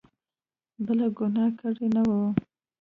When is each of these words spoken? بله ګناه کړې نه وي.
بله 0.85 1.07
ګناه 1.17 1.49
کړې 1.59 1.87
نه 1.95 2.01
وي. 2.07 2.21